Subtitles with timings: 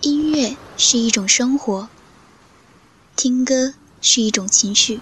[0.00, 1.88] 音乐是一种生活，
[3.16, 5.00] 听歌是一种情绪。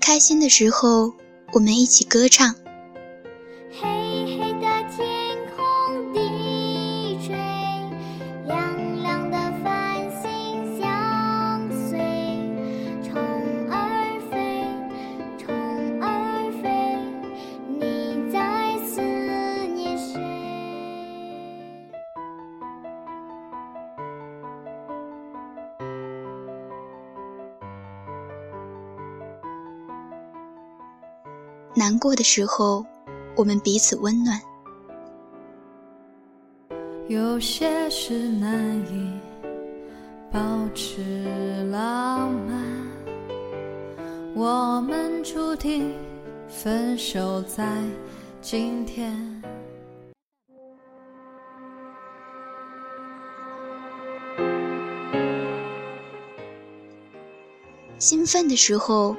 [0.00, 1.12] 开心的时候，
[1.54, 2.54] 我们一起歌唱。
[32.04, 32.84] 过的时候，
[33.34, 34.38] 我们彼此温暖。
[37.08, 39.10] 有些事难以
[40.30, 40.38] 保
[40.74, 42.62] 持浪漫，
[44.34, 45.94] 我们注定
[46.46, 47.66] 分手在
[48.42, 49.42] 今天。
[57.98, 59.16] 兴奋的时候，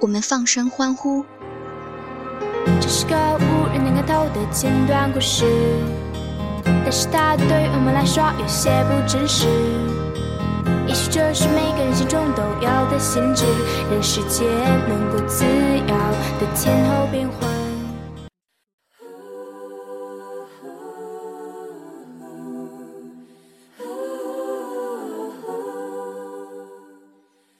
[0.00, 1.22] 我们放声欢呼。
[2.82, 5.44] 这是个无人能看透的简短故事，
[6.64, 9.46] 但是它对于我们来说有些不真实。
[10.88, 13.44] 也许这是每个人心中都有的限制，
[13.88, 14.44] 让世界
[14.88, 15.94] 能够自由
[16.40, 17.48] 的前后变换。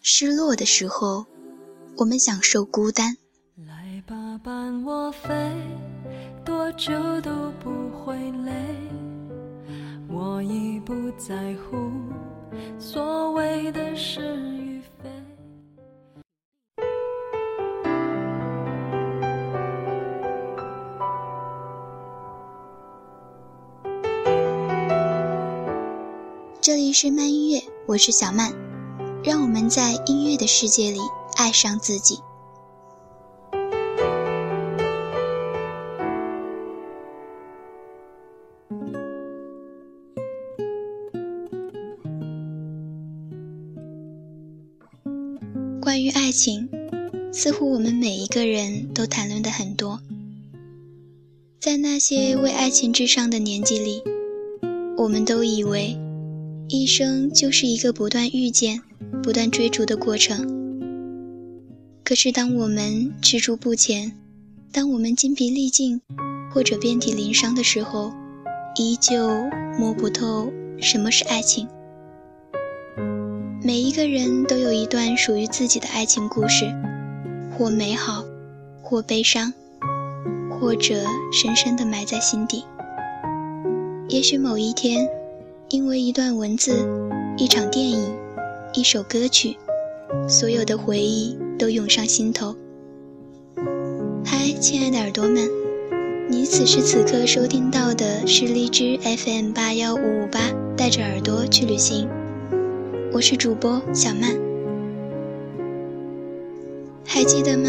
[0.03, 1.27] 失落的时候，
[1.99, 3.17] 我们享受孤单。
[11.29, 11.77] 在乎
[12.81, 14.21] 所谓的是
[14.57, 15.09] 与非。
[26.61, 28.53] 这里是慢音乐，我是小曼，
[29.23, 30.99] 让我们在音乐的世界里
[31.37, 32.19] 爱上自己。
[47.95, 50.01] 每一个人都谈论的很多。
[51.61, 54.03] 在那些为爱情至上的年纪里，
[54.97, 55.97] 我们都以为
[56.69, 58.81] 一生就是一个不断遇见、
[59.23, 60.61] 不断追逐的过程。
[62.05, 64.13] 可是，当我们踟蹰不前，
[64.73, 66.01] 当我们筋疲力尽
[66.53, 68.13] 或者遍体鳞伤的时候，
[68.77, 69.29] 依旧
[69.79, 71.69] 摸不透什么是爱情。
[73.63, 76.67] 每一个人都有一段属于自己的爱情故事，
[77.57, 78.25] 或美好，
[78.83, 79.53] 或悲伤，
[80.59, 82.65] 或者深深的埋在心底。
[84.09, 85.09] 也许某一天，
[85.69, 86.87] 因为一段文字、
[87.37, 88.15] 一场电影、
[88.75, 89.57] 一首歌曲，
[90.29, 92.57] 所有的回忆都涌上心头。
[94.25, 95.49] 嗨，亲爱的耳朵们，
[96.29, 100.41] 你此时此刻收听到的是荔枝 FM 八幺五五八，
[100.77, 102.09] 带着耳朵去旅行。
[103.13, 104.35] 我是主播小曼，
[107.15, 107.69] 还记得吗？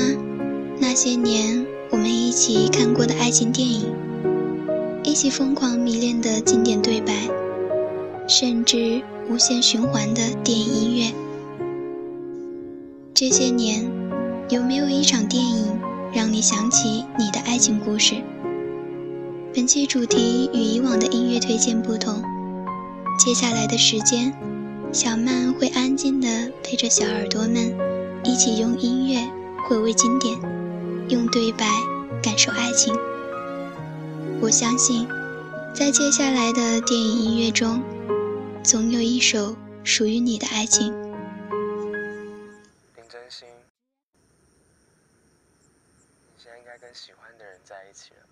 [0.79, 3.93] 那些年我们一起看过的爱情电影，
[5.03, 7.27] 一起疯狂迷恋的经典对白，
[8.25, 11.13] 甚至无限循环的电影音乐。
[13.13, 13.85] 这些年，
[14.47, 15.77] 有没有一场电影
[16.13, 18.15] 让你想起你的爱情故事？
[19.53, 22.23] 本期主题与以往的音乐推荐不同，
[23.19, 24.33] 接下来的时间。
[24.93, 27.75] 小曼会安静地陪着小耳朵们，
[28.25, 29.29] 一起用音乐
[29.67, 30.39] 回味经典，
[31.09, 31.65] 用对白
[32.23, 32.95] 感受爱情。
[34.41, 35.07] 我相信，
[35.75, 37.83] 在接下来的电影音乐中，
[38.63, 40.93] 总有一首属于你的爱情。
[42.95, 43.45] 林真心，
[46.29, 48.22] 你现在应该跟喜欢的人在一起了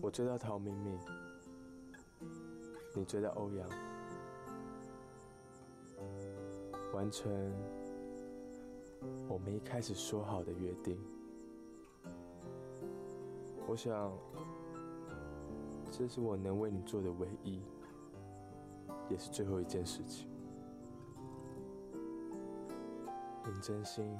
[0.00, 0.98] 我追到陶敏敏，
[2.94, 3.68] 你追到欧阳，
[6.94, 7.30] 完成
[9.28, 10.98] 我们一开始说好的约定。
[13.66, 14.12] 我想，
[15.90, 17.60] 这是我能为你做的唯一，
[19.10, 20.28] 也是最后一件事情。
[23.44, 24.16] 林真心，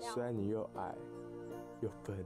[0.00, 0.96] 虽然你又矮
[1.80, 2.24] 又笨。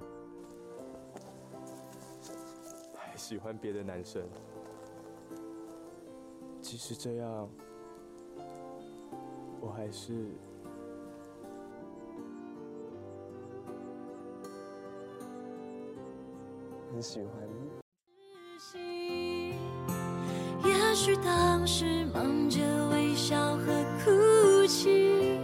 [3.17, 4.23] 还喜欢别的男生。
[6.61, 7.49] 即使这样，
[9.59, 10.13] 我还是
[16.93, 17.71] 很喜欢你。
[20.69, 22.61] 也许当时忙着
[22.91, 23.65] 微笑和
[24.05, 25.39] 哭泣，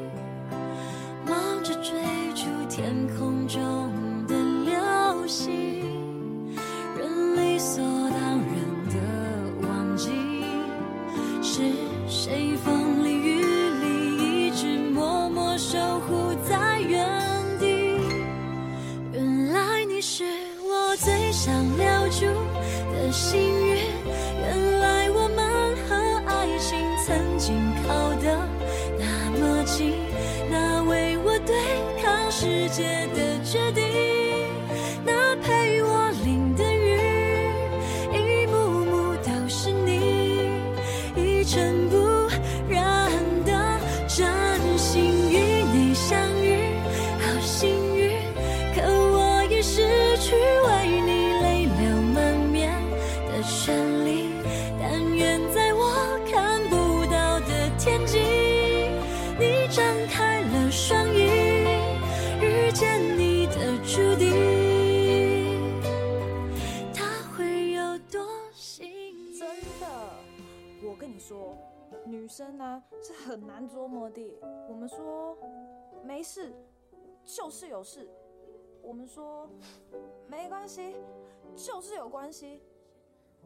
[1.24, 1.94] 忙着追
[2.34, 3.90] 逐天空中
[4.26, 4.36] 的
[4.66, 5.71] 流星，
[73.02, 74.38] 是很难捉摸的。
[74.68, 75.36] 我们说
[76.04, 76.54] 没事，
[77.24, 78.06] 就是有事；
[78.82, 79.48] 我们说
[80.28, 80.94] 没关系，
[81.56, 82.62] 就是有关系。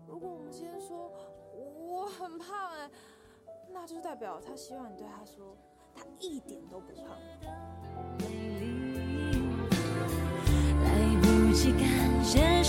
[0.07, 1.11] 如果我们今天说
[1.55, 2.91] 我很胖哎、
[3.71, 5.57] 那就代表他希望你对他说
[5.95, 7.07] 他一点都不胖。
[10.85, 10.91] 来
[11.23, 12.63] 不及感谢，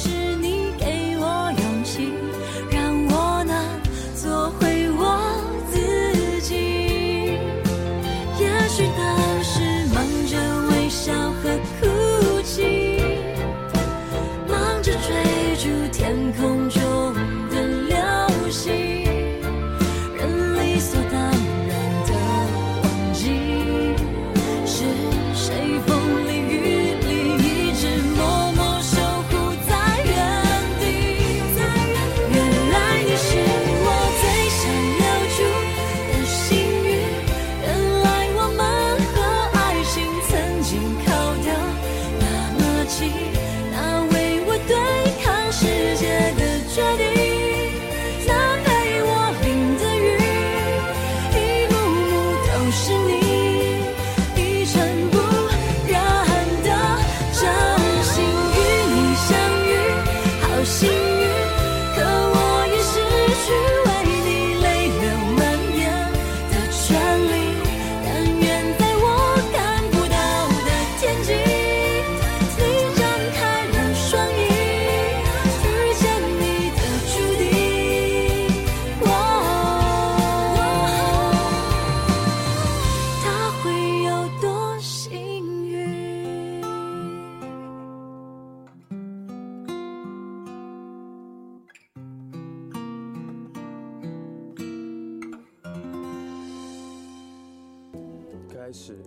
[98.67, 98.97] 开始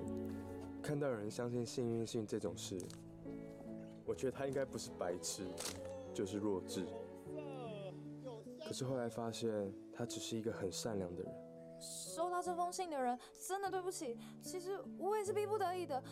[0.82, 2.78] 看到有人相信幸运性这种事，
[4.06, 5.42] 我觉得他应该不是白痴，
[6.14, 6.86] 就是弱智。
[8.66, 11.30] 可是后来发现，他只是一个很善良的人。
[11.78, 14.16] 收到这封信的人，真的对不起。
[14.40, 16.02] 其实我也是逼不得已的。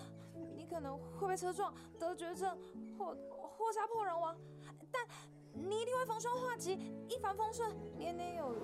[0.54, 2.54] 你可能会被车撞、得绝症，
[2.98, 4.36] 或或家破人亡，
[4.92, 5.02] 但
[5.54, 6.74] 你一定会逢凶化吉，
[7.08, 8.58] 一帆风顺，年年有余。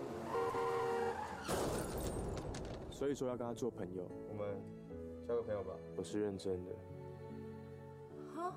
[2.94, 4.56] 所以说要跟他做朋友，我们
[5.26, 5.72] 交个朋友吧。
[5.96, 6.70] 我是认真的。
[8.40, 8.54] 啊，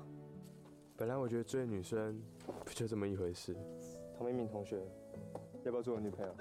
[0.96, 2.22] 本来我觉得追女生
[2.64, 3.56] 不就这么一回事。
[4.16, 4.80] 唐明敏同学，
[5.64, 6.32] 要不要做我女朋友？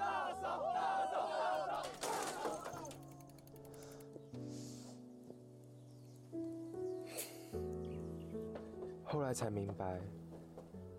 [9.03, 9.99] 后来才明白，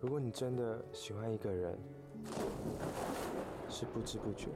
[0.00, 1.78] 如果你真的喜欢一个人，
[3.68, 4.48] 是不知不觉。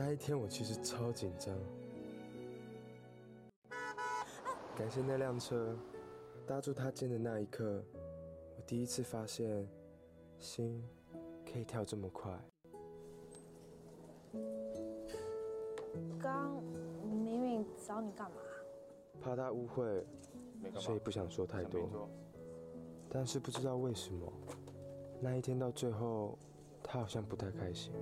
[0.00, 1.52] 那一天我其实超紧张，
[4.76, 5.76] 感谢那辆车，
[6.46, 7.82] 搭住他肩的那一刻，
[8.56, 9.66] 我第一次发现，
[10.38, 10.80] 心
[11.52, 12.30] 可以跳这么快。
[16.20, 16.62] 刚
[17.02, 18.36] 明明找你干嘛？
[19.20, 20.06] 怕他误会，
[20.76, 22.08] 所以不想说太多。
[23.08, 24.32] 但是不知道为什么，
[25.20, 26.38] 那一天到最后，
[26.84, 27.92] 他好像不太开心。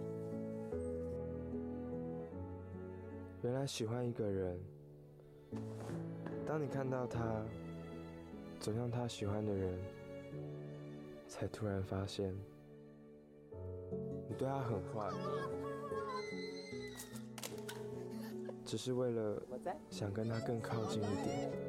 [3.43, 4.59] 原来喜欢一个人，
[6.47, 7.45] 当你看到他
[8.59, 9.78] 走向他喜欢的人，
[11.28, 12.35] 才突然发现，
[14.28, 15.11] 你对他很坏，
[18.64, 19.43] 只是为了
[19.90, 21.65] 想跟他更靠近一点。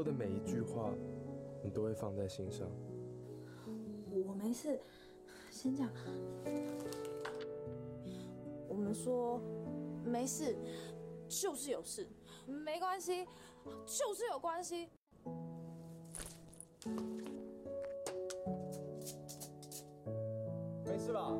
[0.00, 0.90] 说的每一句话，
[1.62, 2.66] 你都会放在心上。
[4.26, 4.80] 我没事，
[5.50, 5.90] 先讲。
[8.66, 9.38] 我们说
[10.02, 10.56] 没事，
[11.28, 12.06] 就是有事，
[12.46, 13.26] 没关系，
[13.84, 14.88] 就是有关系。
[20.86, 21.38] 没事吧？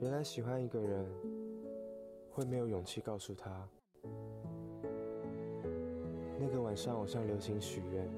[0.00, 1.04] 原来喜欢一个人，
[2.30, 3.68] 会没有勇气告诉他。
[6.40, 8.08] 那个晚上，我向流星许愿，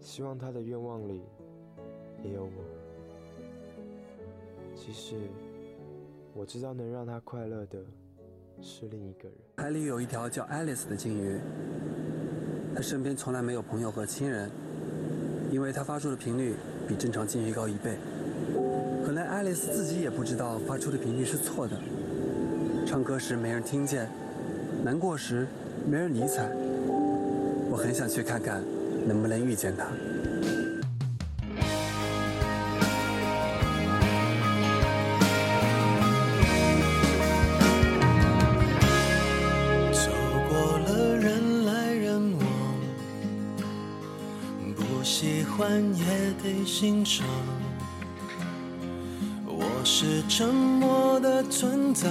[0.00, 1.22] 希望他的愿望里
[2.22, 2.50] 也有我。
[4.76, 5.16] 其实，
[6.34, 7.78] 我知道能让他快乐的
[8.60, 9.38] 是另一个人。
[9.56, 11.38] 海里有一条叫爱丽丝的鲸鱼，
[12.74, 14.50] 它身边从来没有朋友和亲人，
[15.50, 16.54] 因为它发出的频率
[16.86, 17.96] 比正常鲸鱼高一倍。
[19.04, 21.76] 可能爱丽丝自己也不知道发出的频率是错的。
[22.86, 24.08] 唱歌时没人听见，
[24.84, 25.46] 难过时
[25.88, 26.50] 没人理睬。
[27.72, 28.62] 我很想去看看，
[29.06, 29.86] 能不能遇见他。
[39.90, 40.10] 走
[40.50, 42.46] 过了人来人往，
[44.76, 46.04] 不喜欢也
[46.42, 47.26] 得欣赏。
[49.46, 52.10] 我是沉默的存在，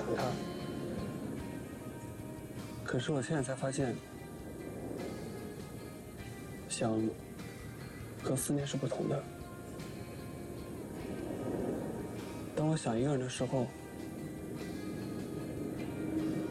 [0.00, 0.22] 想他，
[2.84, 3.94] 可是我现在才发现，
[6.70, 6.98] 想
[8.22, 9.22] 和思念是不同的。
[12.56, 13.66] 当我想一个人的时候，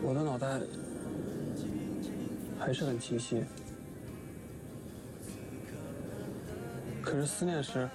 [0.03, 0.61] 我的脑袋
[2.59, 3.43] 还是很清晰，
[7.01, 7.89] 可是思念时，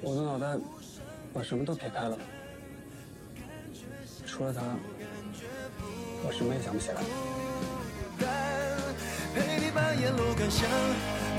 [0.00, 0.58] 我的脑袋
[1.34, 2.18] 把什么都撇开了，
[4.40, 4.62] 除了他，
[6.24, 7.04] 我什么也想不起来。
[9.36, 10.64] 陪你把沿路感想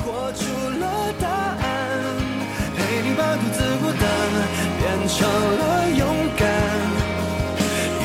[0.06, 0.46] 活出
[0.78, 1.66] 了答案，
[2.78, 4.06] 陪你把独自孤单
[4.78, 6.06] 变成了勇
[6.38, 6.46] 敢。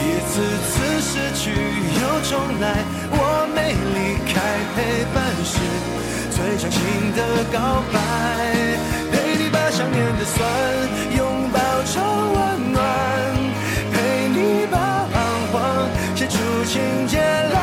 [0.01, 0.73] 一次次
[1.05, 2.81] 失去又重来，
[3.13, 4.41] 我没离开，
[4.73, 5.61] 陪伴是
[6.33, 7.21] 最长情的
[7.53, 8.01] 告白。
[9.13, 10.41] 陪你把想念的酸
[16.67, 17.57] 情节来。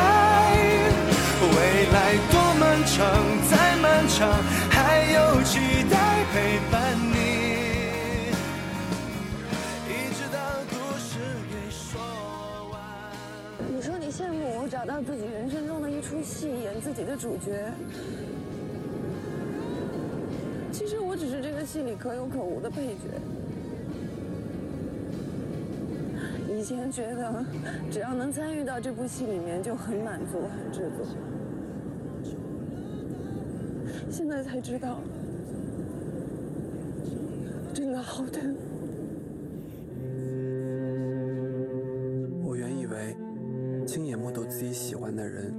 [1.44, 3.04] 未来多漫长，
[3.50, 4.32] 再漫长，
[4.70, 5.58] 还有期
[5.90, 8.32] 待陪伴你，
[9.86, 10.38] 一直到
[10.70, 11.18] 故事
[11.50, 12.00] 给说
[12.72, 12.80] 完。
[13.68, 17.70] 你说你羡慕我找到自己人生中的一出戏，演自己的主角。
[20.72, 23.10] 其实我只是这个戏里可有可无的配角。
[26.64, 27.44] 以前觉得
[27.90, 31.04] 只要能参与到这部戏里面就很满足、很知足，
[34.10, 34.98] 现在才知道，
[37.74, 38.56] 真的好疼。
[42.42, 43.14] 我原以为
[43.86, 45.52] 亲眼目睹自己喜欢的人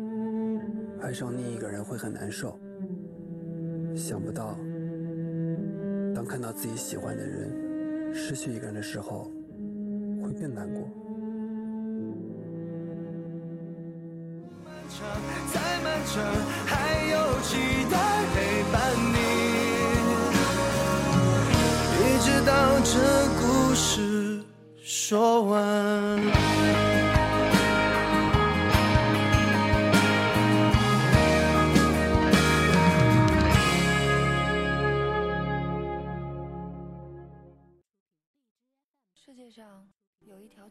[1.02, 2.58] 爱上另一个人会很难受，
[3.96, 4.58] 想不到
[6.16, 9.32] 当看到自己喜欢的人失去一个人的时候，
[10.40, 10.88] 更难过。
[15.52, 16.24] 再漫长，
[16.66, 17.50] 还有期
[17.92, 17.94] 待
[18.34, 18.36] 陪
[18.72, 18.76] 伴
[19.12, 19.18] 你，
[22.00, 22.94] 一直到这
[23.42, 24.42] 故事
[24.82, 26.45] 说完。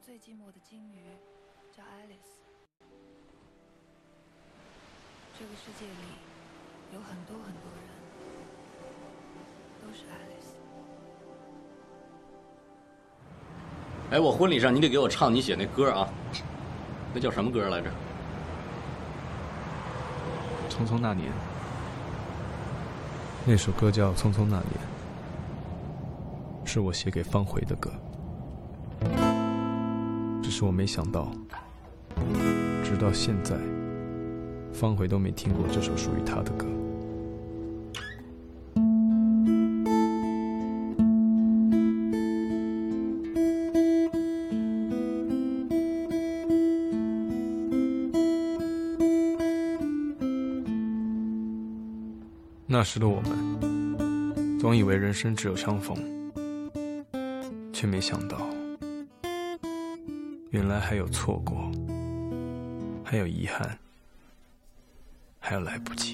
[0.05, 1.01] 最寂寞的鲸鱼，
[1.75, 2.37] 叫爱丽丝。
[5.39, 5.93] 这个世界里
[6.93, 7.89] 有很多很多人，
[9.81, 10.53] 都是爱丽丝。
[14.11, 16.07] 哎，我婚礼上你得给我唱你写那歌啊，
[17.15, 17.91] 那叫什么歌来着？
[20.69, 21.33] 匆匆那年，
[23.47, 24.69] 那首歌叫《匆匆那年》，
[26.69, 27.91] 是我写给方茴的歌。
[30.57, 31.33] 是我没想到，
[32.85, 33.57] 直到现在，
[34.73, 36.65] 方茴都没听过这首属于他的歌。
[52.69, 55.97] 那时的我们，总以为人生只有相逢，
[57.73, 58.39] 却没想到，
[60.55, 61.69] 原来还有错过，
[63.05, 63.77] 还有遗憾，
[65.41, 66.14] 还有来不及。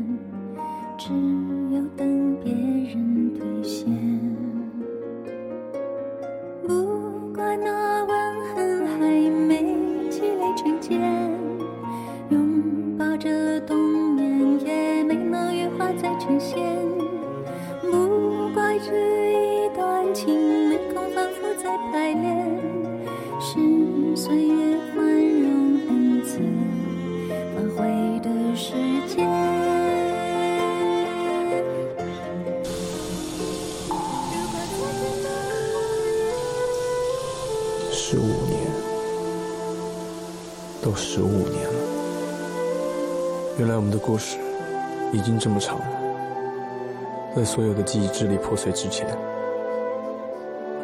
[47.41, 49.07] 在所有的记忆支离破碎之前，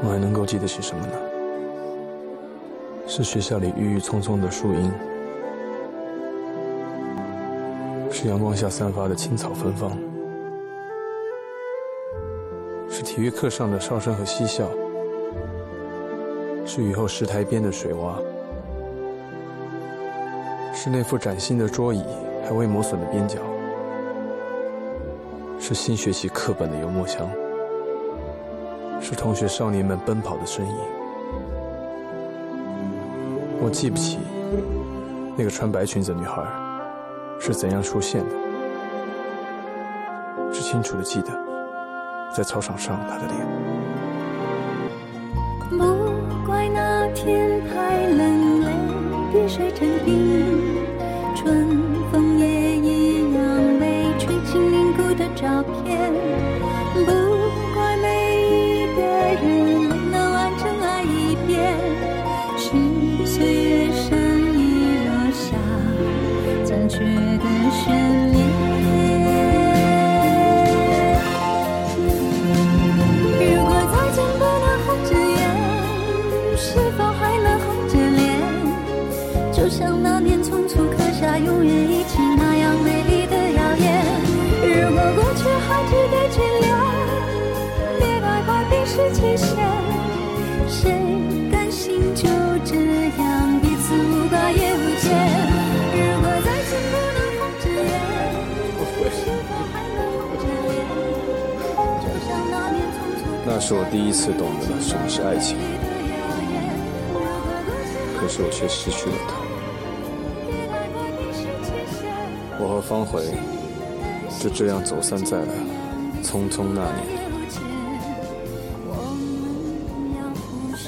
[0.01, 1.13] 我还能够记得些什么呢？
[3.05, 4.91] 是学校里郁郁葱葱的树荫，
[8.09, 9.95] 是阳光下散发的青草芬芳，
[12.89, 14.67] 是体育课上的哨声和嬉笑，
[16.65, 18.15] 是雨后石台边的水洼，
[20.73, 22.03] 是那副崭新的桌椅
[22.43, 23.37] 还未磨损的边角，
[25.59, 27.27] 是新学期课本的油墨香，
[29.01, 30.75] 是同学少年们奔跑的身影。
[33.59, 34.19] 我记不起
[35.35, 36.41] 那个穿白裙子的女孩
[37.39, 38.35] 是怎样出现的，
[40.53, 41.29] 只清楚的记得
[42.33, 43.35] 在操场上她的脸。
[45.69, 45.77] 不
[46.45, 48.67] 怪那天太冷，泪
[49.33, 50.45] 滴水成冰，
[55.67, 56.26] 片。
[103.67, 105.57] 是我第一次懂得了什么是爱情，
[108.17, 109.35] 可是我却失去了它。
[112.63, 113.21] 我和方茴
[114.41, 115.53] 就这样走散在了
[116.23, 117.05] 匆匆那年。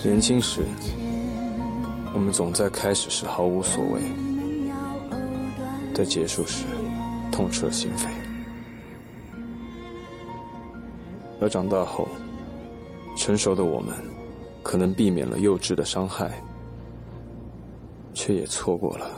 [0.01, 0.61] 年轻时，
[2.13, 3.99] 我们总在开始时毫无所谓，
[5.93, 6.63] 在结束时
[7.29, 8.07] 痛彻心扉。
[11.41, 12.07] 而长大后，
[13.19, 13.93] 成熟的我们，
[14.63, 16.41] 可能避免了幼稚的伤害，
[18.13, 19.11] 却也错过了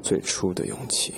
[0.00, 1.12] 最初的勇气。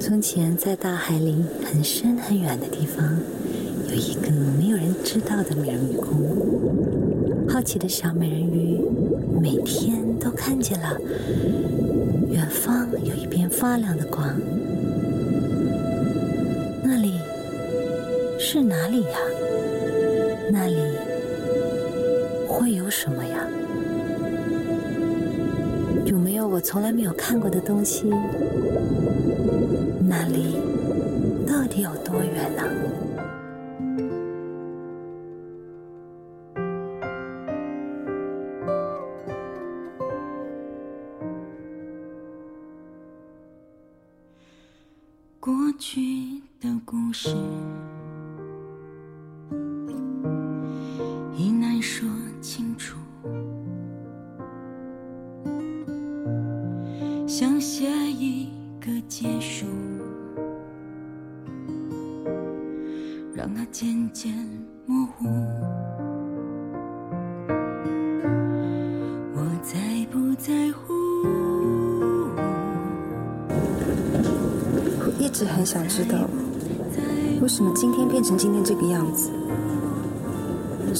[0.00, 3.06] 从前，在大海里很深很远的地方，
[3.90, 7.46] 有一个没有人知道的美人鱼宫。
[7.46, 8.80] 好奇的小美人鱼
[9.38, 10.98] 每天都看见了
[12.30, 14.34] 远方有一片发亮的光。
[18.48, 19.18] 是哪里呀？
[20.52, 20.76] 那里
[22.46, 23.44] 会有什么呀？
[26.04, 28.08] 有没有我从来没有看过的东西？
[30.08, 30.60] 那里
[31.44, 32.62] 到底有多远呢？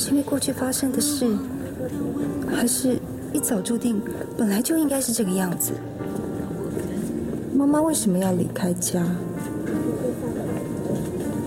[0.06, 1.26] 是因为过去发生的事，
[2.48, 2.96] 还是
[3.32, 4.00] 一早注定
[4.38, 5.72] 本来就应该是这个样子？
[7.52, 9.04] 妈妈为什么要离开家？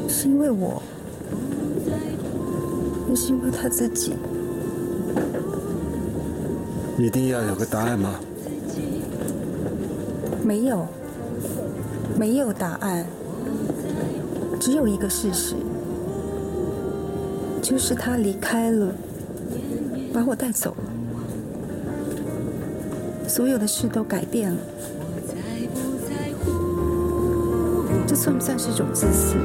[0.10, 0.82] 是因为我，
[3.08, 4.16] 还是因为她自己？
[6.98, 8.20] 一定要有个答案吗？
[10.44, 10.86] 没有。
[12.18, 13.06] 没有答案，
[14.60, 15.56] 只有一个事实，
[17.62, 18.94] 就是他离开了，
[20.14, 20.84] 把我带走了，
[23.28, 24.58] 所有的事都改变了。
[28.08, 29.36] 这算不算是一种自私？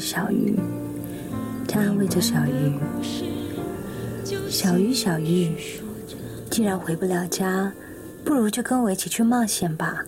[0.00, 0.56] 小鱼，
[1.68, 2.72] 她安慰着小鱼
[4.48, 5.52] ：“小鱼，小鱼，
[6.50, 7.72] 既然回不了家，
[8.24, 10.04] 不如就跟我一起去冒险吧。”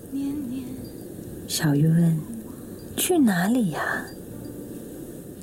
[1.46, 2.18] 小鱼问
[2.96, 4.06] ：“去哪里呀？”“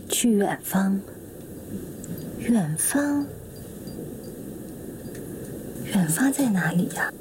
[0.09, 0.99] 去远方。
[2.39, 3.25] ”“远方？
[5.93, 7.13] 远方在哪里呀？”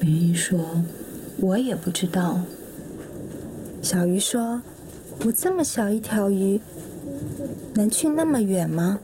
[0.00, 0.82] 美人鱼说
[1.40, 2.40] ：“我也不知道。”
[3.82, 4.62] 小鱼说。
[5.24, 6.60] 我这么小一条鱼，
[7.74, 8.98] 能去那么远吗？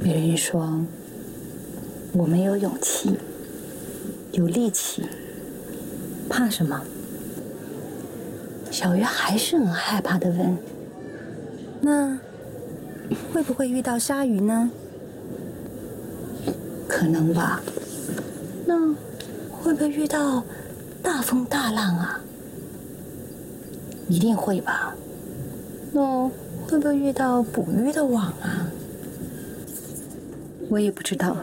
[0.00, 0.82] 美人鱼说
[2.14, 3.18] ：“我没有勇气，
[4.32, 5.04] 有力气，
[6.30, 6.80] 怕什么？”
[8.70, 10.56] 小鱼还是很害怕的问
[11.82, 12.18] ：“那
[13.32, 14.70] 会不会遇到鲨鱼呢？”
[16.88, 17.60] 可能吧。
[18.64, 18.94] 那
[19.50, 20.42] 会不会遇到
[21.02, 22.20] 大风大浪啊？
[24.08, 24.94] 一定会吧？
[25.92, 26.28] 那
[26.66, 28.66] 会不会遇到捕鱼的网啊？
[30.70, 31.36] 我也不知道。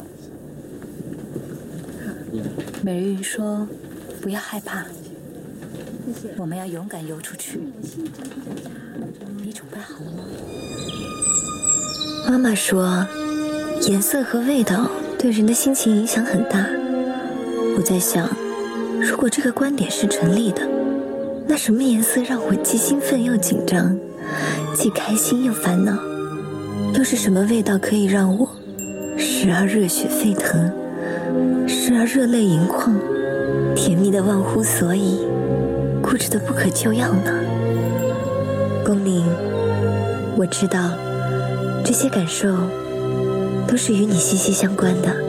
[2.84, 3.67] 美人鱼说
[4.21, 4.86] ：“不要害怕，
[6.38, 7.60] 我们要勇敢游出去。”
[9.43, 10.23] 你准备好了吗？
[12.28, 13.06] 妈妈说，
[13.88, 16.67] 颜色和味道对人的心情影响很大。
[17.78, 18.30] 我在想，
[19.01, 20.62] 如果这个观点是成立的，
[21.47, 23.97] 那什么颜色让我既兴奋又紧张，
[24.73, 25.93] 既开心又烦恼？
[26.93, 28.47] 又是什么味道可以让我
[29.17, 30.71] 时而热血沸腾，
[31.67, 32.95] 时而热泪盈眶，
[33.75, 35.19] 甜蜜的忘乎所以，
[36.01, 37.31] 固执的不可救药呢？
[38.84, 39.25] 宫铃，
[40.38, 40.91] 我知道
[41.84, 42.55] 这些感受
[43.67, 45.25] 都是与你息息相关的。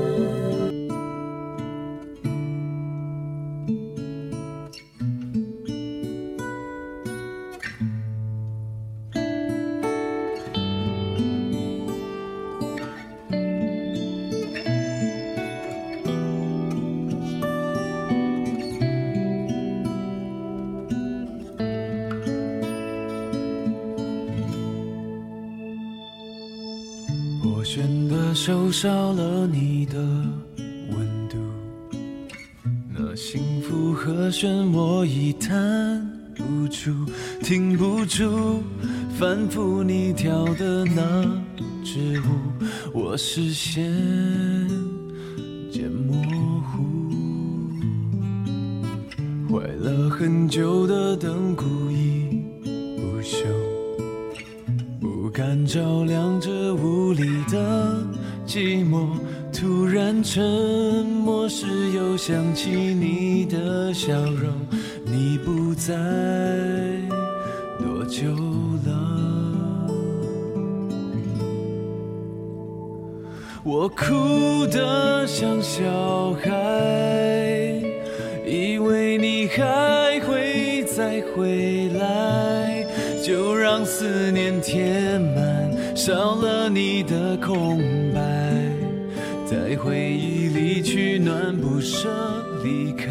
[91.27, 93.11] 暖，不舍离开。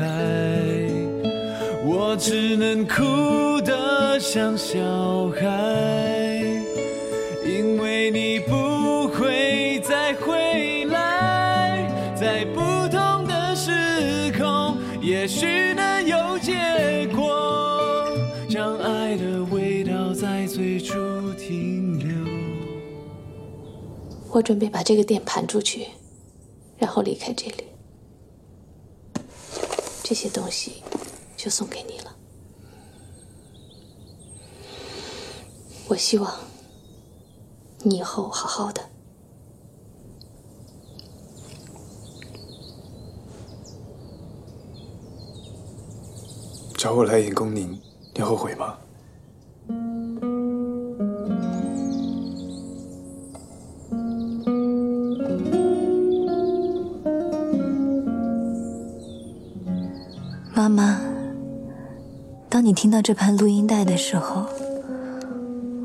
[1.85, 6.41] 我只能哭得像小孩，
[7.45, 11.91] 因为你不会再回来。
[12.15, 18.07] 在不同的时空，也许能有结果，
[18.47, 20.93] 将爱的味道在最初
[21.33, 22.07] 停留。
[24.31, 25.87] 我准备把这个店盘出去，
[26.77, 27.64] 然后离开这里。
[30.07, 30.83] 这些东西
[31.35, 32.15] 就送给你了。
[35.87, 36.31] 我希望
[37.79, 38.87] 你以后好好的。
[46.77, 47.81] 找我来演宫宁，
[48.13, 48.77] 你后悔吗？
[60.65, 60.99] 妈妈，
[62.49, 64.47] 当你听到这盘录音带的时候，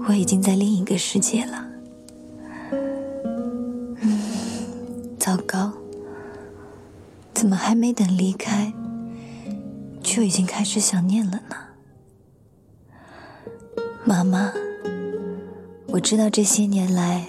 [0.09, 1.66] 我已经在另一个世界了。
[5.19, 5.71] 糟糕，
[7.35, 8.73] 怎么还没等离开，
[10.03, 11.57] 就已经开始想念了呢？
[14.07, 14.51] 妈妈，
[15.88, 17.27] 我知道这些年来，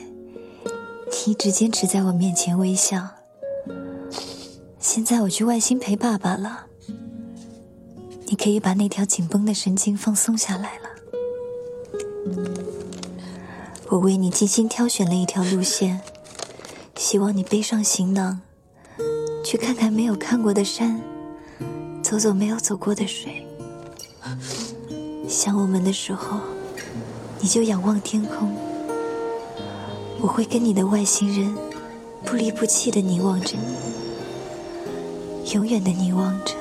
[0.63, 3.09] 你一直坚持在我面前微笑。
[4.79, 6.67] 现在我去外星陪爸爸了。
[8.31, 10.89] 你可以把那条紧绷的神经放松下来了。
[13.89, 15.99] 我为你精心挑选了一条路线，
[16.95, 18.39] 希望你背上行囊，
[19.43, 21.01] 去看看没有看过的山，
[22.01, 23.45] 走走没有走过的水。
[25.27, 26.39] 想我们的时候，
[27.41, 28.55] 你就仰望天空，
[30.21, 31.53] 我会跟你的外星人
[32.23, 36.53] 不离不弃的凝望着你，永远的凝望着。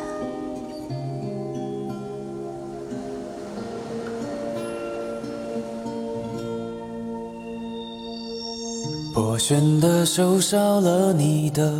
[9.41, 11.73] 破舷的手少了你的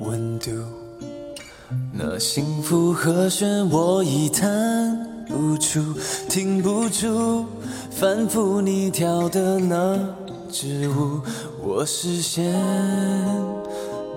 [0.00, 0.50] 温度，
[1.90, 5.80] 那幸福和弦我已弹不出，
[6.28, 7.46] 停不住，
[7.90, 9.98] 反复你跳的那
[10.50, 11.22] 支舞，
[11.64, 12.52] 我视线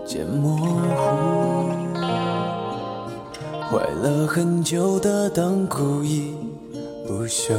[0.06, 0.58] 渐模
[0.98, 1.70] 糊，
[3.72, 6.36] 坏了很久的灯故意
[7.08, 7.54] 不修。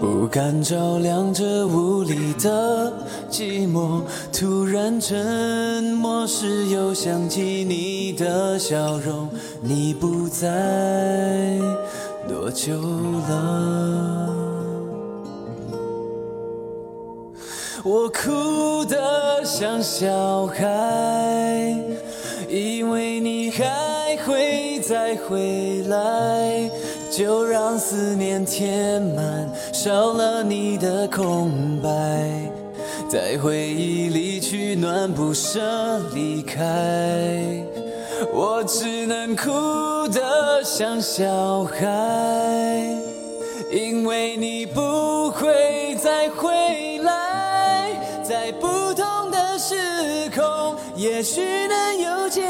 [0.00, 2.92] 不敢照亮这无力的
[3.30, 4.02] 寂寞，
[4.32, 9.28] 突然沉默时又想起你的笑容。
[9.62, 11.58] 你不在
[12.28, 12.74] 多久
[13.28, 14.34] 了？
[17.82, 21.76] 我哭得像小孩，
[22.48, 26.70] 因为你还会再回来。
[27.16, 31.88] 就让思念填满，少了你的空白，
[33.08, 36.60] 在回忆里取暖，不舍离开。
[38.32, 39.48] 我只能哭
[40.08, 41.86] 得像小孩，
[43.70, 47.92] 因为你不会再回来，
[48.24, 49.76] 在不同的时
[50.34, 52.42] 空，也许能有结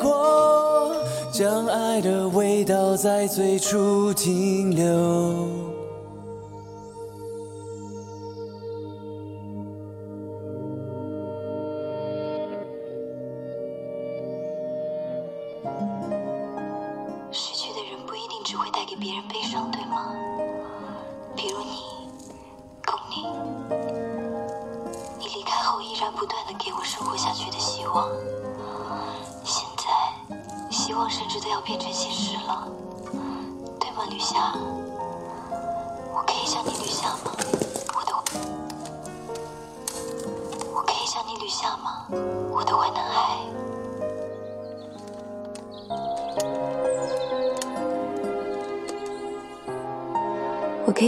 [0.00, 0.75] 果。
[1.38, 5.75] 相爱的味道在最初停留。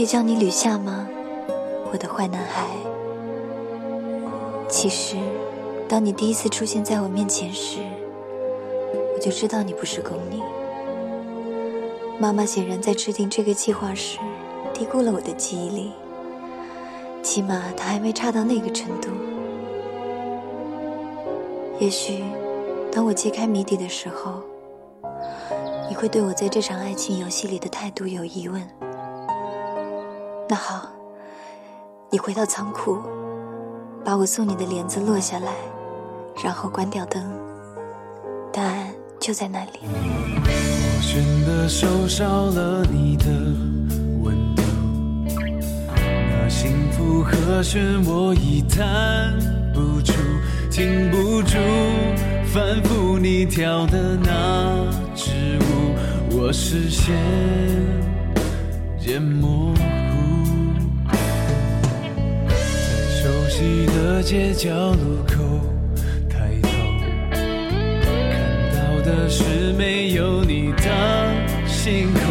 [0.09, 1.07] 叫你吕夏吗，
[1.93, 2.67] 我的坏男孩？
[4.67, 5.19] 其实，
[5.87, 7.81] 当你第一次出现在我面前时，
[9.15, 10.41] 我就知道你不是宫女。
[12.19, 14.19] 妈妈显然在制定这个计划时，
[14.73, 15.93] 低估了我的记忆力，
[17.23, 19.11] 起码她还没差到那个程度。
[21.79, 22.25] 也许，
[22.91, 24.41] 当我揭开谜底的时候，
[25.87, 28.67] 你会对我在这场爱情游戏里的态度有疑问。
[30.51, 30.89] 那好，
[32.11, 32.99] 你回到仓库，
[34.03, 35.53] 把我送你的帘子落下来，
[36.43, 37.23] 然后关掉灯。
[38.51, 38.89] 答案
[39.21, 39.81] 就在那里。
[39.83, 43.27] 我选的手少了你的
[44.23, 44.63] 温度，
[45.95, 49.39] 那幸福和弦我已弹
[49.75, 50.15] 不出，
[50.71, 51.59] 停不住，
[52.47, 57.15] 反复你跳的那支舞，我视线
[58.99, 59.75] 渐模
[63.59, 65.43] 悉的街角路口
[66.31, 66.69] 抬头，
[67.33, 68.39] 看
[68.73, 72.23] 到的是没有你的星空。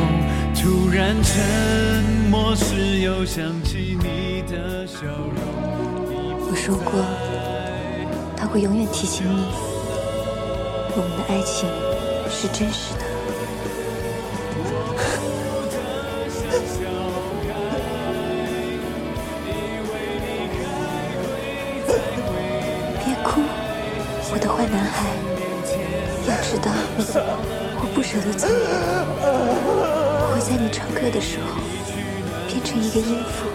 [0.56, 5.36] 突然沉默时，又想起你的笑容。
[6.50, 6.94] 我说过，
[8.38, 9.48] 他会永远提醒你，
[10.96, 11.68] 我们的爱情
[12.30, 13.07] 是真实的。
[28.18, 28.58] 我不舍得走远，
[29.22, 31.46] 我会在你唱歌的时候
[32.48, 33.46] 变成一个音符，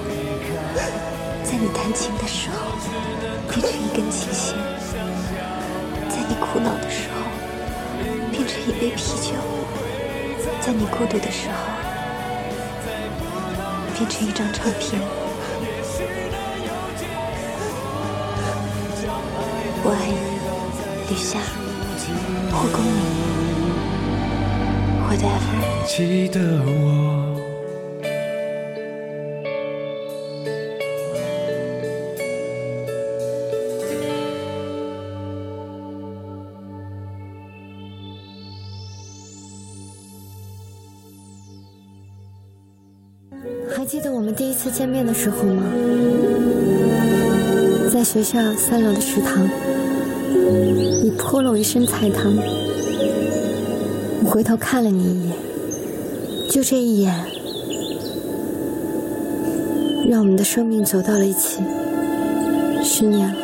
[1.43, 2.55] 在你弹琴的时候
[3.51, 4.55] 变成一根琴弦，
[6.09, 7.27] 在你苦恼的时候
[8.31, 9.35] 变成一杯啤酒，
[10.61, 11.55] 在你孤独的时候
[13.99, 15.03] 变成一张唱片。
[19.85, 20.22] 我爱你，
[25.95, 27.37] 记得我。
[43.71, 45.63] 还记得我们第一次见面的时候吗？
[47.93, 49.47] 在学校三楼的食堂，
[51.03, 52.35] 你泼了我一身菜汤。
[54.25, 55.37] 我回头看了你一眼，
[56.53, 57.11] 就这一眼，
[60.07, 61.63] 让我们的生命走到了一起，
[62.83, 63.35] 十年了。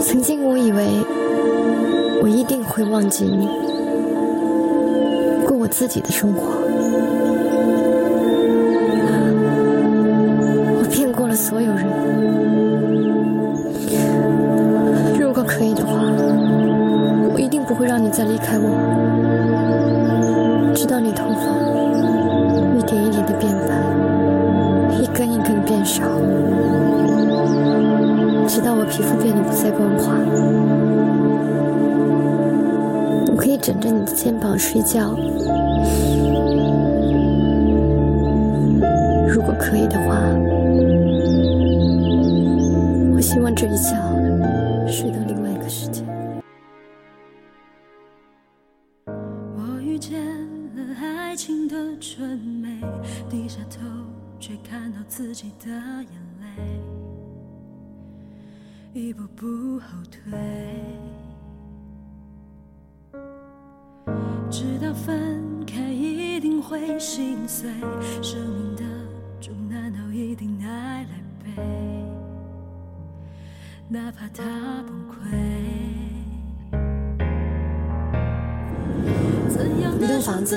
[0.00, 0.86] 曾经我以为
[2.22, 3.46] 我一定会忘记你，
[5.46, 6.40] 过我自己的生活。
[10.78, 11.84] 我骗过了所有人。
[15.20, 16.00] 如果可以的话，
[17.34, 19.53] 我一定不会让你再离开我，
[20.74, 21.40] 直到你头发
[22.76, 23.74] 一点一点的变白。
[25.00, 26.02] 一根一个变少，
[28.48, 30.14] 直到我皮肤变得不再光滑。
[33.30, 35.14] 我可以枕着你的肩膀睡觉，
[39.28, 40.16] 如果可以的话，
[43.14, 43.94] 我希望这一觉
[58.96, 60.20] 一步步后退，
[64.48, 67.68] 知道分开一定会心碎，
[68.22, 68.82] 生命的
[69.40, 71.08] 重难道一定爱来
[71.42, 71.60] 背？
[73.88, 74.44] 哪怕它
[74.84, 75.14] 崩溃。
[80.00, 80.56] 一栋房子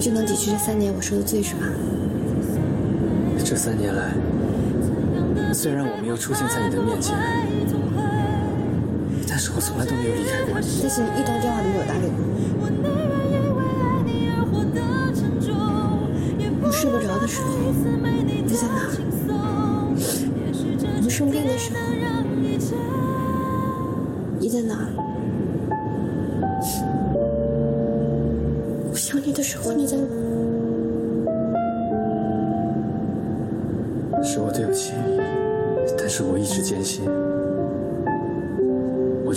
[0.00, 1.60] 就能抵去这三年我受的罪是吧？
[3.44, 4.14] 这三年来，
[5.52, 7.16] 虽然我没有出现在你的面前，
[9.28, 10.66] 但是我从来都没有离开过你。
[10.80, 12.14] 但是你一通电话都没有打给我。
[16.62, 17.48] 我睡不着的时候，
[18.46, 18.88] 你在哪？
[20.96, 21.80] 我们生病的时候，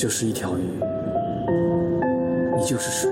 [0.04, 0.64] 就是一条鱼，
[2.58, 3.10] 你就是水，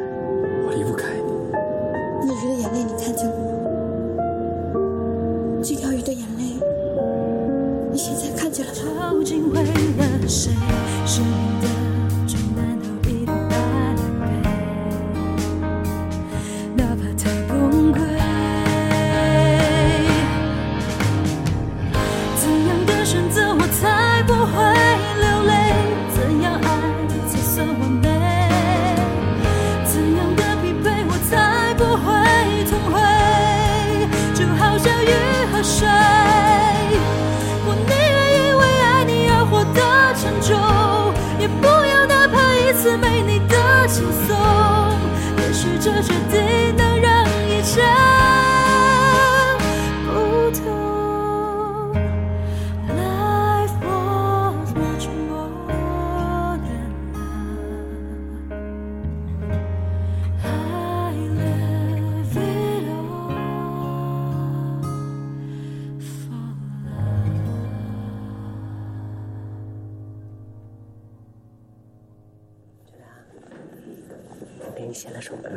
[75.02, 75.50] 写了首歌，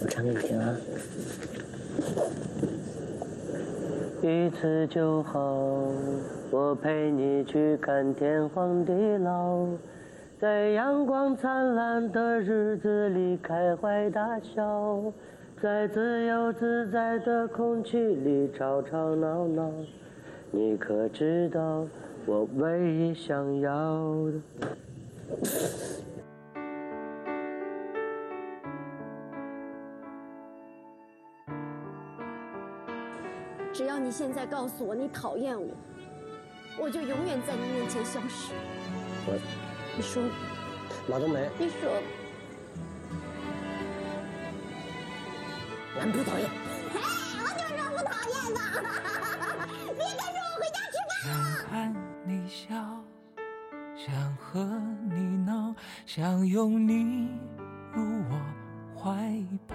[0.00, 0.76] 我唱给你听啊。
[4.22, 5.40] 一次就好，
[6.52, 9.66] 我陪你去看天荒地老，
[10.38, 15.02] 在阳光灿烂的日子里开怀大笑，
[15.60, 19.68] 在自由自在的空气里吵吵闹闹。
[20.52, 21.84] 你可知道
[22.24, 23.70] 我唯一想要
[24.30, 25.95] 的？
[33.96, 35.74] 要你现在告诉我你讨厌我，
[36.78, 38.52] 我就永远在你面前消失。
[39.24, 39.32] 我
[39.96, 40.22] 你说，
[41.08, 41.90] 马冬梅，你说，
[45.98, 46.46] 俺不讨厌。
[46.92, 48.60] 我就说不讨厌的。
[49.94, 51.64] 别跟着我回家吃饭了。
[51.70, 52.66] 看你笑，
[53.96, 54.60] 想和
[55.10, 55.74] 你闹，
[56.04, 57.30] 想拥你
[57.94, 58.38] 入我
[58.94, 59.74] 怀抱。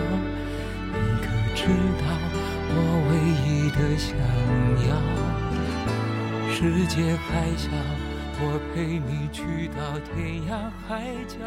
[3.73, 4.17] 的想
[4.87, 4.91] 要？
[6.51, 7.69] 世界还小，
[8.39, 10.89] 我陪你去到天涯海
[11.27, 11.37] 角。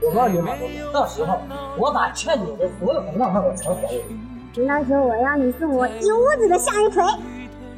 [0.00, 1.40] 我告诉你，到时候
[1.76, 4.64] 我把欠你的所有的浪漫我全还给你。
[4.66, 7.04] 那时候我要你送我一屋子的向日葵。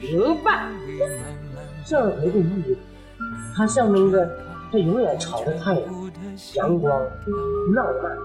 [0.00, 0.68] 明白。
[1.84, 2.78] 向日葵这意义，
[3.56, 4.30] 它象征着
[4.70, 6.10] 它永远朝着太阳，
[6.54, 7.02] 阳光，
[7.74, 8.16] 浪漫。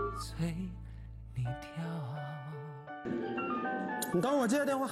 [4.13, 4.87] 你等我接个电话。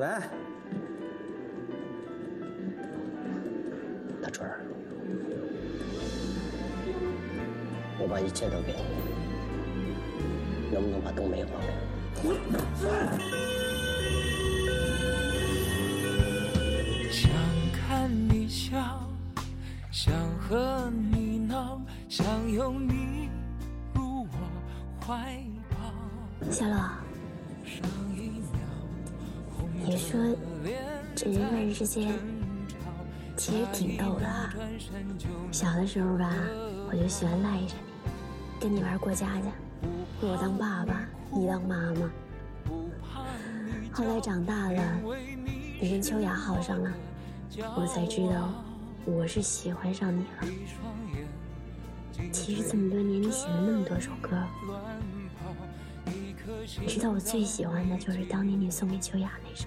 [0.00, 0.06] 喂，
[4.22, 4.64] 大春儿，
[7.98, 8.78] 我把一切都给你，
[10.72, 12.30] 能不能把冬梅还给我？
[17.10, 17.30] 想
[17.74, 19.06] 看你笑，
[19.90, 21.78] 想和你闹，
[22.08, 23.28] 想拥你
[23.92, 24.32] 入我
[25.06, 25.76] 怀抱。
[26.50, 27.09] 小乐。
[29.90, 30.20] 你说
[31.16, 32.12] 这人和人之间
[33.36, 34.54] 其实挺逗的啊。
[35.50, 36.32] 小的时候吧，
[36.88, 39.50] 我就喜欢赖着你，跟你玩过家家，
[40.20, 42.08] 我当爸爸，你当妈妈。
[43.90, 45.00] 后来长大了，
[45.80, 46.92] 你跟秋雅好上了，
[47.76, 48.48] 我才知道
[49.04, 50.46] 我是喜欢上你了。
[52.30, 54.40] 其实这么多年，你写了那么多首歌。
[56.78, 59.66] 你知道我最喜欢的就是当年你送给秋雅那首，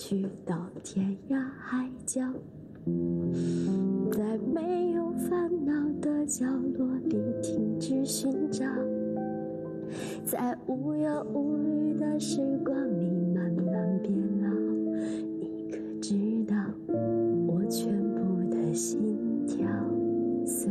[0.00, 2.22] 去到天涯海角，
[4.10, 6.46] 在没有烦恼的角
[6.78, 8.64] 落里停止寻找，
[10.24, 14.48] 在无忧无虑的时光里慢慢变老。
[15.38, 16.14] 你可知
[16.48, 16.56] 道，
[17.46, 18.72] 我全部的。
[18.72, 19.66] 心跳
[20.46, 20.70] 随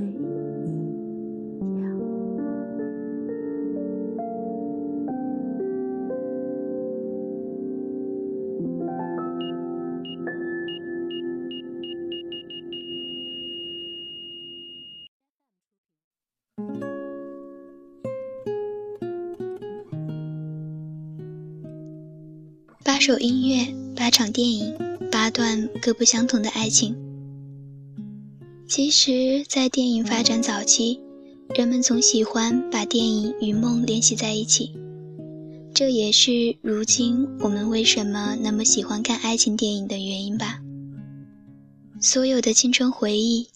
[22.91, 24.75] 八首音乐，八场电影，
[25.11, 26.97] 八段各不相同的爱情。
[28.67, 30.99] 其实，在电影发展早期，
[31.53, 34.71] 人们总喜欢把电影与梦联系在一起，
[35.71, 40.59] 这也是如今我们为什么那么喜欢看爱情电影的原因吧。
[42.01, 43.47] 所有的青春回忆，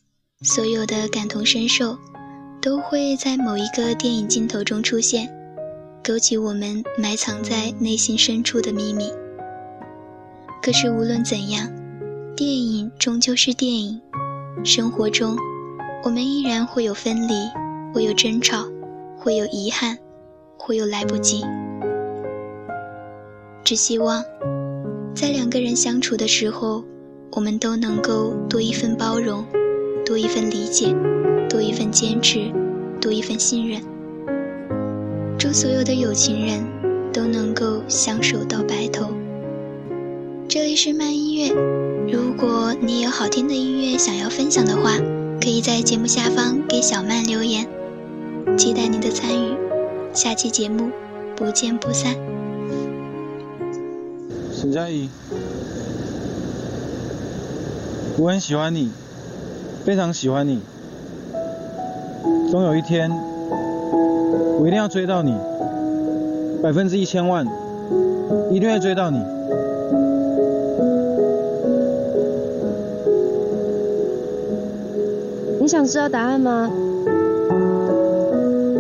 [0.44, 1.98] 所有的感同身受，
[2.62, 5.28] 都会在某一个电影镜头中出现，
[6.04, 9.06] 勾起我们埋藏在内心深处的秘密。
[10.64, 11.70] 可是无论怎样，
[12.38, 14.00] 电影终究是电影。
[14.64, 15.36] 生活中，
[16.06, 17.34] 我们依然会有分离，
[17.94, 18.66] 会有争吵，
[19.18, 19.98] 会有遗憾，
[20.58, 21.44] 会有来不及。
[23.66, 24.24] 只希望，
[25.14, 26.86] 在两个人相处的时候，
[27.32, 29.46] 我们都能够多一份包容，
[30.06, 30.96] 多一份理解，
[31.50, 32.50] 多一份坚持，
[33.02, 33.82] 多一份信任。
[35.38, 36.66] 祝所有的有情人
[37.12, 39.10] 都能够相守到白头。
[40.54, 41.50] 这里是慢音乐，
[42.14, 45.00] 如果你有好听的音乐想要分享的话，
[45.42, 47.68] 可以在节目下方给小曼留言，
[48.56, 49.58] 期待你的参与。
[50.14, 50.92] 下期节目
[51.36, 52.14] 不见不散。
[54.54, 55.10] 沈佳宜，
[58.20, 58.92] 我很喜欢你，
[59.84, 60.60] 非常喜欢你，
[62.52, 63.10] 总有一天
[64.60, 65.36] 我一定要追到你，
[66.62, 67.44] 百分之一千万，
[68.52, 69.20] 一定会追到你。
[75.64, 76.70] 你想知道答案吗？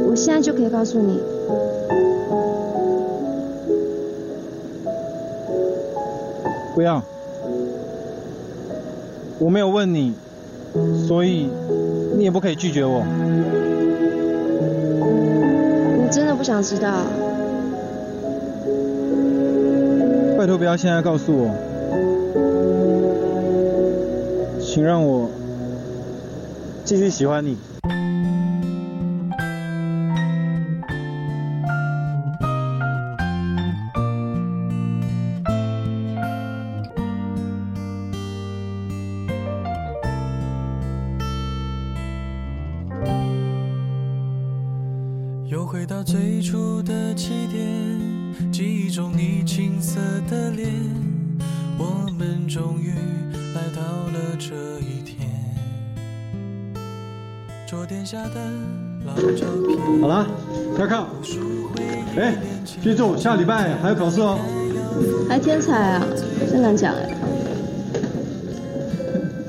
[0.05, 1.17] 我现在就可以告诉你。
[6.75, 7.01] 不要，
[9.39, 10.13] 我没有问你，
[11.07, 11.47] 所以
[12.17, 13.05] 你也不可以拒绝我。
[16.03, 16.91] 你真的不想知道？
[20.37, 21.49] 拜托不要现在告诉我，
[24.59, 25.29] 请让我。
[26.83, 27.57] 继续喜欢你。
[62.17, 62.35] 哎，
[62.81, 64.37] 记住下礼拜还有考试哦。
[65.27, 66.05] 还天才啊，
[66.49, 67.09] 真难讲哎。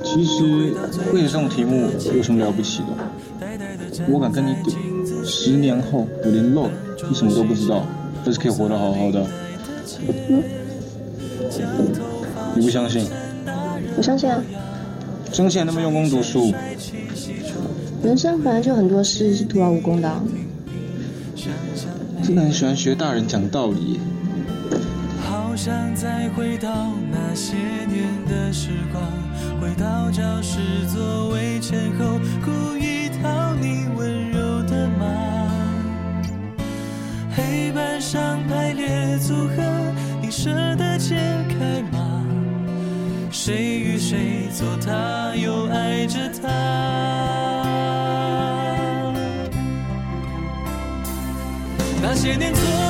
[0.02, 0.72] 其实
[1.10, 4.04] 会写这种题目有什么了不起的？
[4.08, 4.70] 我敢跟你赌，
[5.24, 6.70] 十年后我连 log
[7.08, 7.84] 你什么都不知道，
[8.24, 9.26] 但是可以活得好好的。
[10.28, 10.42] 嗯，
[12.54, 13.06] 你不相信？
[13.96, 14.42] 我相信啊。
[15.32, 16.52] 相信那么用功读书。
[18.02, 20.10] 人生本来就很多事是徒劳无功的。
[22.24, 24.00] 真的很喜欢学大人讲道理。
[25.20, 27.54] 好想再回到那些
[27.86, 29.02] 年的时光，
[29.60, 30.58] 回到教室
[30.88, 35.04] 座位前后，故意讨你温柔的骂。
[37.36, 39.62] 黑板上排列组合，
[40.22, 41.16] 你舍得解
[41.50, 42.24] 开吗？
[43.30, 47.53] 谁与谁坐他，又爱着他？
[52.24, 52.83] 些年错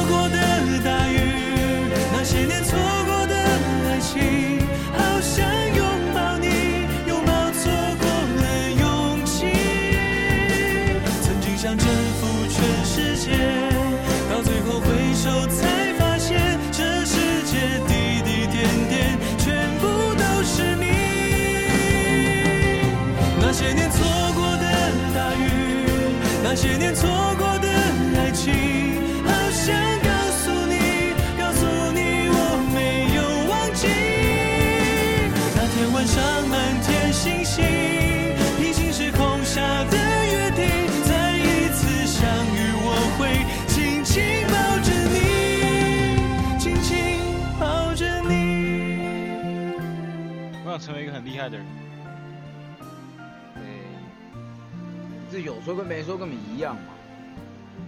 [55.64, 56.82] 说跟没说跟你一样嘛？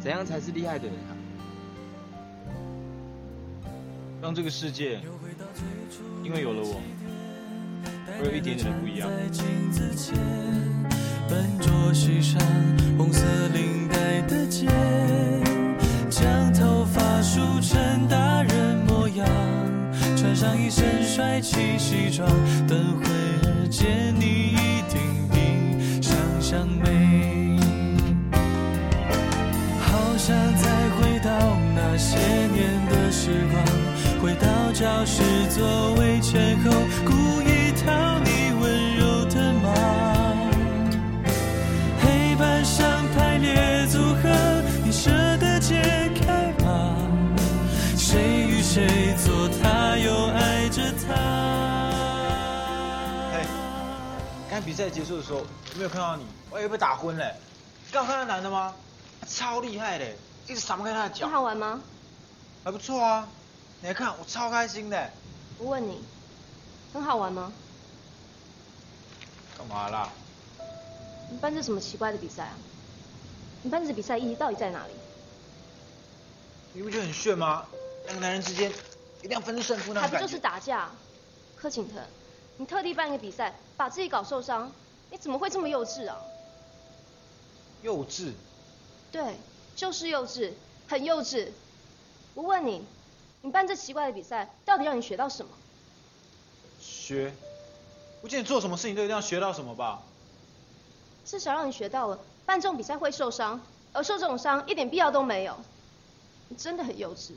[0.00, 1.12] 怎样才是厉害的人啊？
[4.22, 4.98] 让这个世界
[6.24, 6.80] 因为有了我，
[8.08, 9.10] 而有一点点的不一样。
[11.28, 12.40] 笨拙系上
[12.96, 14.66] 红色领带的结，
[16.08, 19.26] 将头发梳成大人模样，
[20.16, 22.26] 穿上一身帅气西装，
[22.66, 27.45] 等会儿见你一定比想象美。
[33.26, 33.60] 时光，
[34.22, 35.20] 回到教室
[35.50, 36.70] 座位前后，
[37.04, 39.74] 故意讨你温柔的骂。
[42.00, 46.96] 黑板上排列组合，你舍得解开吗？
[47.96, 51.12] 谁与谁做他，又爱着他。
[53.32, 53.44] 哎，
[54.48, 56.24] 刚比赛结束的时候，有没有看到你？
[56.48, 57.34] 我以为被打昏嘞。
[57.90, 58.72] 刚看到男的吗？
[59.26, 60.04] 超厉害的，
[60.46, 61.26] 一直闪不开他的脚。
[61.26, 61.80] 你好玩吗？
[62.66, 63.28] 还不错啊，
[63.80, 65.10] 你来看，我超开心的。
[65.56, 66.02] 我问你，
[66.92, 67.52] 很好玩吗？
[69.56, 70.10] 干嘛啦？
[71.30, 72.58] 你办这什么奇怪的比赛啊？
[73.62, 74.92] 你办这比赛意义到底在哪里？
[76.72, 77.66] 你不觉得很炫吗？
[78.06, 78.68] 两个男人之间
[79.22, 80.10] 一定要分出胜负那种。
[80.10, 80.90] 还不就是打架？
[81.54, 82.02] 柯景腾，
[82.56, 84.72] 你特地办个比赛，把自己搞受伤，
[85.12, 86.18] 你怎么会这么幼稚啊？
[87.82, 88.32] 幼稚。
[89.12, 89.36] 对，
[89.76, 90.50] 就是幼稚，
[90.88, 91.50] 很幼稚。
[92.36, 92.84] 我问你，
[93.40, 95.50] 你办这奇怪的比赛，到底让你学到什么？
[96.78, 97.32] 学？
[98.20, 100.02] 我记得你做什么事情都一定要学到什么吧？
[101.24, 103.58] 至少让你学到了，办这种比赛会受伤，
[103.94, 105.56] 而受这种伤一点必要都没有。
[106.48, 107.30] 你真的很幼稚，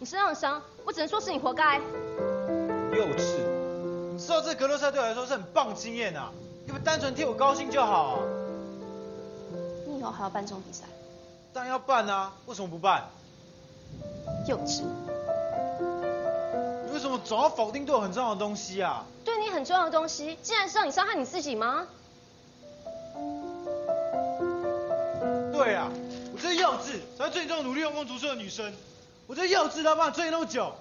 [0.00, 1.76] 你身上的伤，我只能说是你活该。
[1.76, 3.38] 幼稚？
[4.12, 6.32] 你知道这格斗赛对我来说是很棒经验啊，
[6.66, 8.18] 你不单纯替我高兴就好啊。
[9.86, 10.82] 你以后还要办这种比赛？
[11.52, 13.08] 当然要办啊，为什么不办？
[14.46, 14.82] 幼稚！
[16.84, 19.04] 你为什么总要否定对我很重要的东西啊？
[19.24, 21.86] 对你很重要的东西，竟然是让你伤害你自己吗？
[25.52, 25.90] 对啊，
[26.32, 28.72] 我这幼稚，才会追你这种努力用功读书的女生。
[29.26, 30.72] 我这幼稚，到把你追那么久。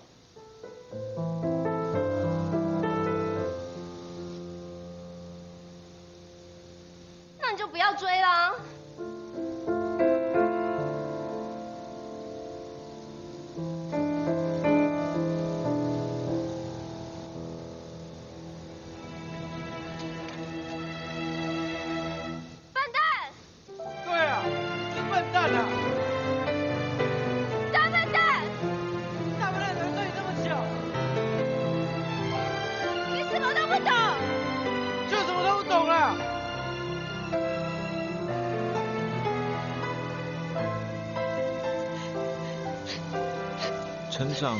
[44.36, 44.60] 上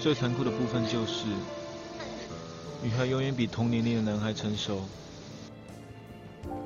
[0.00, 1.26] 最残酷的部分就是，
[2.82, 4.82] 女孩永远比同年龄的男孩成熟。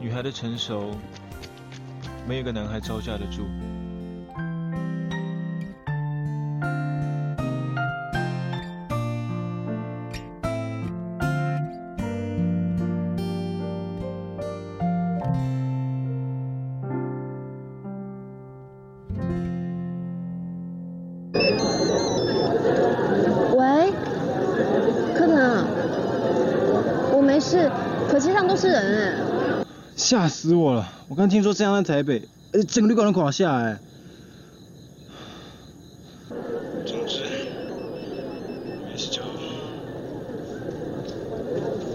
[0.00, 0.96] 女孩的成熟，
[2.26, 3.46] 没有一个男孩招架得住。
[30.46, 30.88] 死我了！
[31.08, 32.22] 我刚听说这样在台北，
[32.52, 33.80] 呃，整个旅馆都垮下来。
[36.86, 37.22] 总之，
[38.88, 39.28] 没事就好。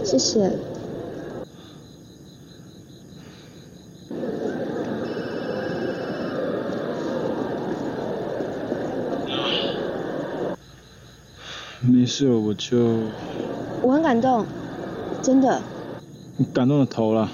[0.04, 0.52] 谢谢。
[11.80, 12.98] 没事，我就
[13.80, 14.44] 我很感动，
[15.22, 15.58] 真的。
[16.36, 17.30] 你感动的头了。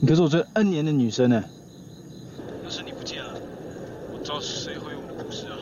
[0.00, 1.42] 你可是我追 N 年的女生呢。
[2.64, 3.30] 要是你不见了，
[4.12, 5.56] 我知道谁会有我的故事啊。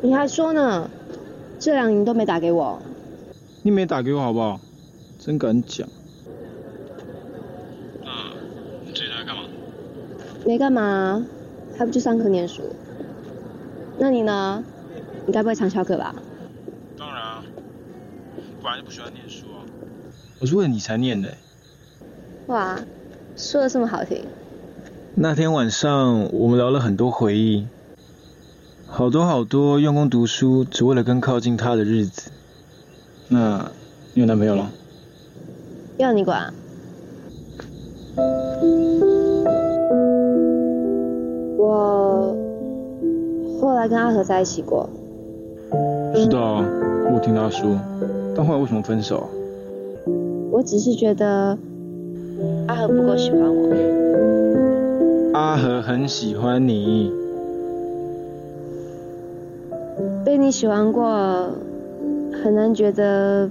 [0.00, 0.88] 你还说呢？
[1.58, 2.80] 这两年都没打给我。
[3.62, 4.60] 你没打给我好不好？
[5.18, 5.88] 真敢讲。
[8.04, 8.10] 那
[8.86, 9.42] 你最近在干嘛？
[10.46, 11.26] 没干嘛，
[11.76, 12.62] 还不去上课念书。
[13.98, 14.62] 那你呢？
[15.26, 16.14] 你该不会常翘课吧？
[16.96, 17.44] 当然啊，
[18.62, 19.66] 本来就不喜欢念书啊。
[20.38, 21.28] 我是为了你才念的。
[22.46, 22.78] 哇，
[23.38, 24.18] 说的这么好听。
[25.14, 27.68] 那天晚上我们聊了很多回忆，
[28.88, 32.32] 好多好多用功读书只为了更靠近他的日子。
[33.28, 33.70] 那，
[34.12, 34.68] 你有男朋友了？
[35.98, 36.52] 要你管？
[41.56, 42.36] 我
[43.60, 44.90] 后来跟阿和在一起过。
[46.12, 46.66] 知道啊，
[47.14, 47.78] 我听他说。
[48.34, 49.28] 但后来为什么分手？
[50.50, 51.56] 我只是觉得
[52.68, 53.68] 阿和不够喜欢我。
[55.32, 57.10] 阿和很喜欢你。
[60.24, 61.50] 被你喜欢过，
[62.42, 63.50] 很难觉得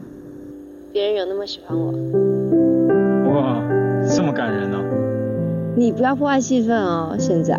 [0.94, 1.92] 别人有那么喜欢我。
[3.32, 3.60] 哇，
[4.08, 4.80] 这么感人呢、
[5.76, 7.56] 你不要破坏气氛哦，现在。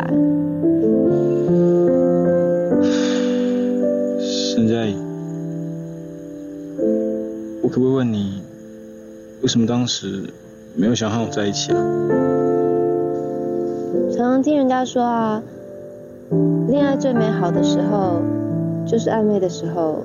[4.21, 4.95] 沈佳宜，
[7.61, 8.41] 我可不可以问你，
[9.41, 10.23] 为什么当时
[10.79, 11.77] 没有想和我在一起啊？
[14.15, 15.43] 常常听人家说啊，
[16.69, 18.21] 恋爱最美好的时候
[18.85, 19.97] 就是暧昧的时候，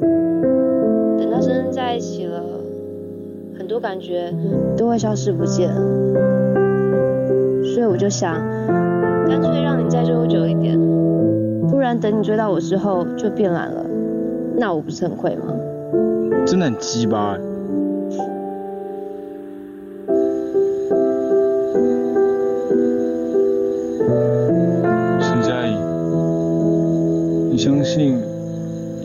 [0.00, 2.42] 等到真正在一起了，
[3.58, 4.32] 很多感觉
[4.78, 5.70] 都会消失不见。
[7.74, 8.34] 所以我就想，
[9.28, 10.80] 干脆让你再追我久一点，
[11.70, 13.84] 不然等你追到我之后就变懒了，
[14.56, 15.54] 那我不是很亏吗？
[16.46, 17.53] 真的很鸡巴、欸。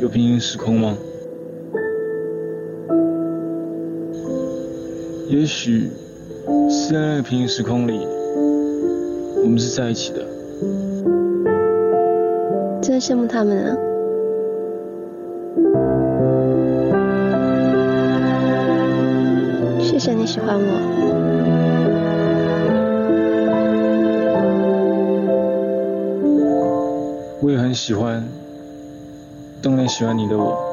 [0.10, 0.98] 平行时空吗？
[5.28, 5.92] 也许
[6.70, 8.00] 是在那个平行时空里，
[9.44, 10.26] 我们是在一起的。
[12.82, 13.78] 真羡慕他们啊！
[19.80, 20.64] 谢谢你喜欢我。
[27.42, 28.24] 我也很喜欢
[29.90, 30.69] 喜欢你的我，